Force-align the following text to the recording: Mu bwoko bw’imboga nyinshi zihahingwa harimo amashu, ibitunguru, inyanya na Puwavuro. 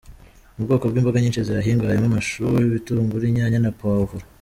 Mu 0.55 0.61
bwoko 0.65 0.85
bw’imboga 0.91 1.17
nyinshi 1.21 1.45
zihahingwa 1.47 1.89
harimo 1.89 2.07
amashu, 2.09 2.43
ibitunguru, 2.67 3.23
inyanya 3.27 3.59
na 3.61 3.71
Puwavuro. 3.77 4.25